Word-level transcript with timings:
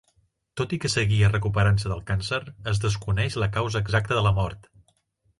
Tot 0.59 0.71
i 0.75 0.77
que 0.83 0.89
seguia 0.91 1.27
recuperant-se 1.33 1.91
del 1.91 2.01
càncer, 2.07 2.39
es 2.71 2.81
desconeix 2.85 3.37
la 3.43 3.49
causa 3.59 3.83
exacta 3.87 4.17
de 4.21 4.25
la 4.29 4.33
mort. 4.39 4.67